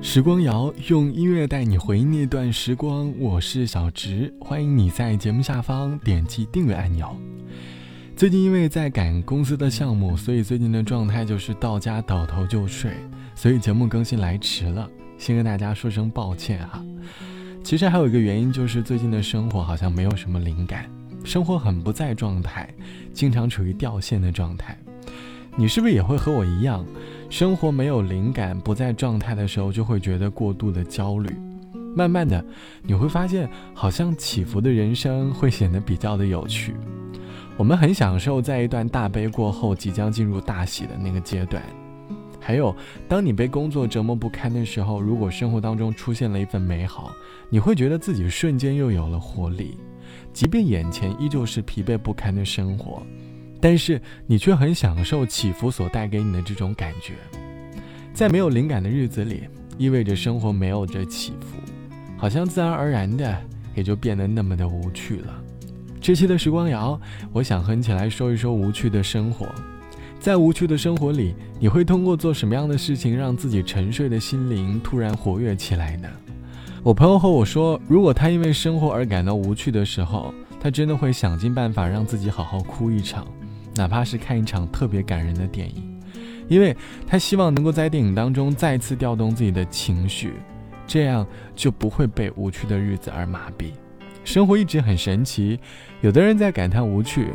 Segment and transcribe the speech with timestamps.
[0.00, 7.16] 时光谣用音乐带你回忆那段时光，我是小植，欢迎你在节目下方点击订阅按钮。
[8.14, 12.92] 最近因为在赶公司的项目，所以最近的状态就是到家倒头就睡，
[13.34, 14.88] 所以节目更新来迟了，
[15.18, 16.80] 先跟大家说声抱歉哈。
[17.64, 20.88] 其实还有一个原因就是最近的生活好像没有什么灵感，
[21.24, 22.72] 生活很不在状态，
[23.12, 24.78] 经常处于掉线的状态。
[25.58, 26.86] 你是不是也会和我一样？
[27.28, 31.28] 生活没有灵感、不在状态的时候，就会觉得过度的焦虑。
[31.96, 32.44] 慢慢的，
[32.80, 36.76] 你会发现，好像起伏的人生会显得比较的有趣。
[37.56, 41.60] 我们很享受在一段大悲过后，即将进入大喜的那个阶段。
[42.38, 42.72] 还有，
[43.08, 47.10] 当你被工作折磨不堪的时候，如果生活当中出现了一份美好，
[47.50, 49.76] 你会觉得自己瞬间又有了活力，
[50.32, 53.02] 即便眼前依旧是疲惫不堪的生活。
[53.60, 57.14] 但是你却很享受起伏所带给你的这种感觉，
[58.12, 59.44] 在没有灵感的日子里，
[59.76, 61.58] 意味着生活没有着起伏，
[62.16, 63.36] 好像自然而然的
[63.74, 65.42] 也就变得那么的无趣了。
[66.00, 67.00] 这期的时光谣，
[67.32, 69.46] 我想和你一起来说一说无趣的生活。
[70.20, 76.08] 在无趣的生活里，你会通过做什么样的事情让自己沉睡的心灵突然活跃起来呢？
[76.82, 83.26] 我朋友和我说，如果他因为生活而感到无趣的时候，他真的会想尽办法让自己好好哭一场。
[83.78, 86.00] 哪怕是看一场特别感人的电影，
[86.48, 86.76] 因为
[87.06, 90.32] 他希望能够在电影当中再次调动自己的情绪，
[90.84, 93.66] 这样就不会被无趣的日子而麻痹。
[94.24, 95.60] 生活一直很神奇，
[96.00, 97.28] 有的人在感叹无趣，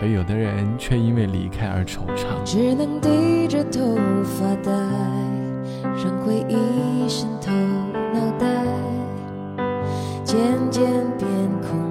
[0.00, 2.24] 而有的人却因为离开而惆怅。
[2.46, 4.72] 只能低着头发呆，
[5.82, 7.52] 让回忆渗透
[8.14, 8.46] 脑袋，
[10.24, 10.38] 渐
[10.70, 10.82] 渐
[11.18, 11.28] 变
[11.60, 11.89] 空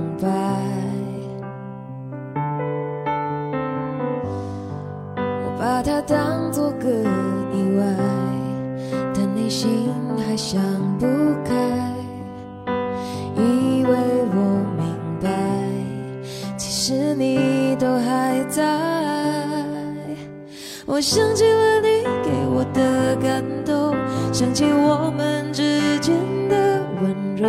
[20.92, 23.96] 我想起了你给我的感动，
[24.34, 26.16] 想起我们之间
[26.50, 27.48] 的温柔，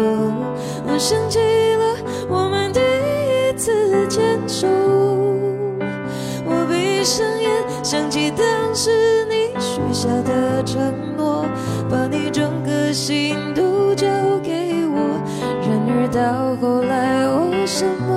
[0.87, 1.97] 我想起了
[2.29, 4.69] 我们第一次牵手。
[6.45, 7.51] 我闭上眼，
[7.83, 11.47] 想起当时你许下的承诺，
[11.91, 14.07] 把你整个心都交
[14.43, 15.19] 给我。
[15.63, 18.10] 然而到后来，我什么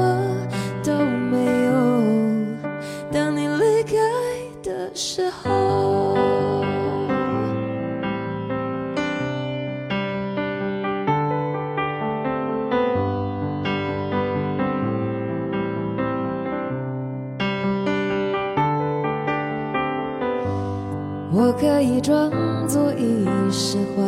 [21.36, 22.30] 我可以装
[22.68, 24.04] 作已释怀，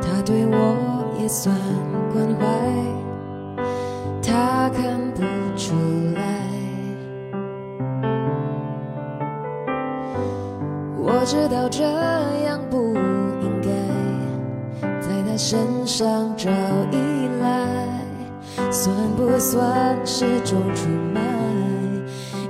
[0.00, 1.56] 他对我也算
[2.12, 2.44] 关怀，
[4.20, 5.20] 他看不
[5.56, 5.76] 出
[6.16, 6.20] 来。
[10.98, 11.84] 我知道这
[12.46, 12.94] 样不
[13.40, 13.70] 应该，
[15.00, 16.50] 在他身上找
[16.90, 17.68] 依赖，
[18.72, 21.20] 算不算是种出卖？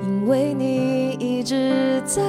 [0.02, 2.22] 因为你一直在。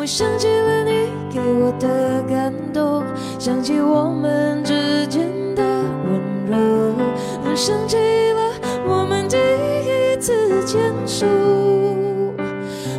[0.00, 3.04] 我想起了你给我的感动，
[3.38, 6.56] 想起我们之间的温柔，
[7.54, 7.98] 想起
[8.32, 8.50] 了
[8.88, 11.26] 我们第一次牵手。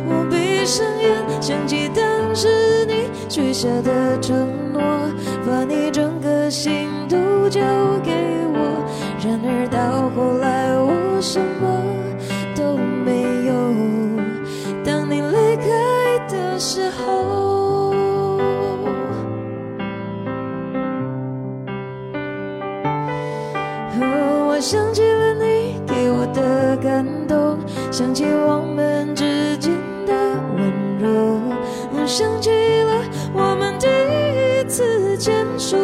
[0.06, 4.80] 我闭上眼，想起当时你许下的承诺，
[5.44, 7.60] 把你整个心都交
[8.04, 8.12] 给
[8.54, 8.84] 我。
[9.18, 11.66] 然而到后来，我什么
[24.72, 27.58] 想起了你给我的感动，
[27.90, 29.70] 想起我们之间
[30.06, 30.14] 的
[30.56, 31.38] 温柔，
[31.92, 33.04] 我想起了
[33.34, 35.76] 我们第一次牵手。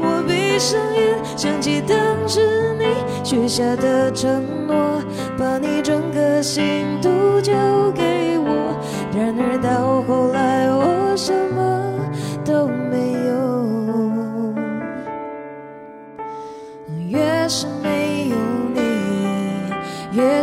[0.00, 1.96] 我闭上眼，想起当
[2.26, 2.84] 时你
[3.22, 5.00] 许下的承诺，
[5.38, 7.52] 把你整个心都交
[7.94, 8.76] 给我。
[9.16, 11.93] 然而到后来，我什么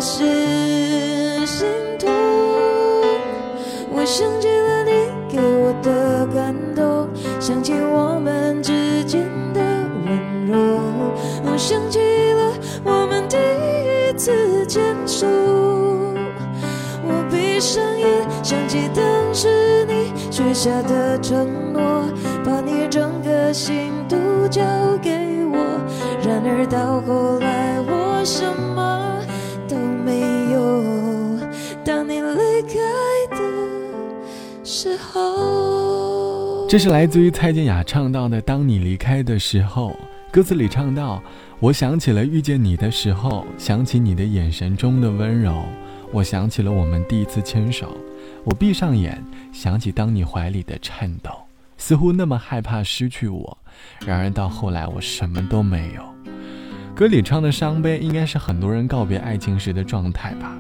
[0.02, 1.68] 是心
[2.00, 2.10] 痛。
[3.94, 4.92] 我想起了你
[5.30, 7.08] 给我的感动，
[7.40, 9.22] 想起我们之间
[9.54, 10.58] 的温柔，
[11.46, 12.00] 我想起
[12.34, 12.52] 了
[12.84, 15.28] 我们第一次牵手。
[17.04, 22.06] 我闭上眼，想起当时你许下的承诺，
[22.44, 24.64] 把你整个心都交
[25.00, 25.12] 给
[25.46, 25.58] 我。
[26.26, 28.71] 然而到后来，我什么
[36.70, 39.90] 这是来自于蔡健雅唱到的《当你离开的时候》。
[40.32, 41.22] 歌词里唱到
[41.60, 45.66] ：“我想起了遇见你的时候，想起你的眼神中的温柔。
[46.14, 47.98] 我想起了我们第一次牵手。
[48.46, 49.22] 我闭上眼，
[49.52, 51.32] 想起当你怀里的颤抖，
[51.78, 53.58] 似乎那么害怕失去我。
[54.06, 56.04] 然而到后来，我什么都没有。”
[56.96, 60.56] 歌里唱的伤悲，应该是很多人告别爱情时的状态吧。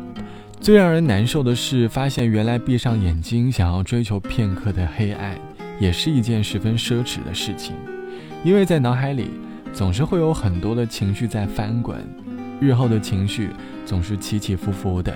[0.61, 5.35] 最让人难受的是，发现原来闭上眼睛想要追求片刻的黑暗，
[5.79, 7.75] 也是一件十分奢侈的事情，
[8.43, 9.31] 因为在脑海里。
[9.73, 11.97] 总是会有很多的情绪在翻滚，
[12.59, 13.51] 日后的情绪
[13.85, 15.15] 总是起起伏伏的，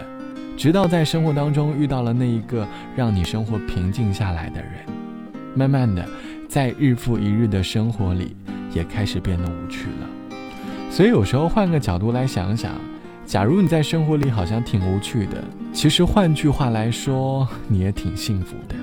[0.56, 2.66] 直到在生活当中遇到了那一个
[2.96, 4.72] 让你生活平静下来的人，
[5.54, 6.08] 慢慢的，
[6.48, 8.34] 在日复一日的生活里，
[8.74, 10.40] 也开始变得无趣了。
[10.90, 12.72] 所以有时候换个角度来想想，
[13.26, 15.44] 假如你在生活里好像挺无趣的，
[15.74, 18.76] 其实换句话来说，你也挺幸福的。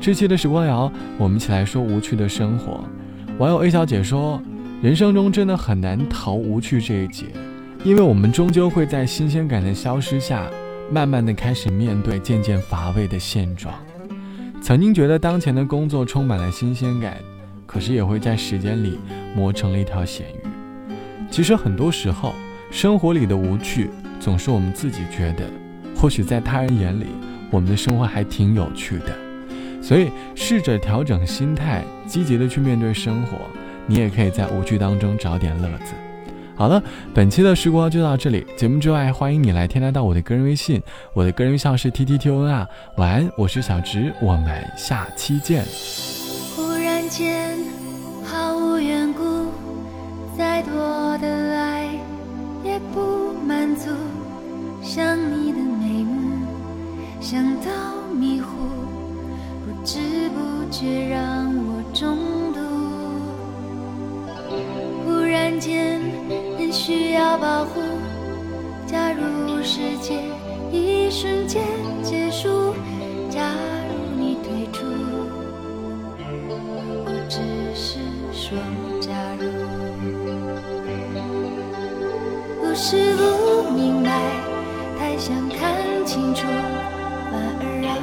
[0.00, 2.84] 这期的时光谣，我们一起来说无趣的生活。
[3.38, 4.40] 网友 A 小姐说。
[4.82, 7.26] 人生中真的很难逃无趣这一劫，
[7.84, 10.50] 因为我们终究会在新鲜感的消失下，
[10.90, 13.72] 慢慢的开始面对渐渐乏味的现状。
[14.60, 17.16] 曾经觉得当前的工作充满了新鲜感，
[17.64, 18.98] 可是也会在时间里
[19.36, 20.48] 磨成了一条咸鱼。
[21.30, 22.34] 其实很多时候，
[22.72, 25.44] 生活里的无趣，总是我们自己觉得，
[25.94, 27.04] 或许在他人眼里，
[27.50, 29.14] 我们的生活还挺有趣的。
[29.82, 33.36] 所以，试着调整心态，积极的去面对生活。
[33.86, 35.92] 你也可以在无趣当中找点乐子。
[36.56, 36.82] 好了，
[37.12, 38.46] 本期的时光就到这里。
[38.56, 40.82] 节目之外，欢迎你来添加到我的个人微信，
[41.12, 42.66] 我的个人微信是 t t t o n 啊。
[42.96, 45.62] 晚安，我是小直，我们下期见。
[46.56, 47.41] 忽然间，
[60.72, 62.18] 却让我中
[62.52, 62.58] 毒。
[65.04, 65.52] 忽然。
[65.60, 66.00] 间
[66.58, 67.80] 人需要保护。
[68.84, 70.20] 假如世界
[70.72, 71.62] 一瞬间
[72.02, 72.74] 结束，
[73.30, 73.54] 假
[73.86, 74.84] 如你退出，
[77.06, 77.38] 我只
[77.76, 78.00] 是
[78.32, 78.58] 说
[79.00, 79.46] 假如。
[82.60, 84.10] 不是不明白，
[84.98, 86.46] 太想看清楚。
[87.30, 87.94] 反而让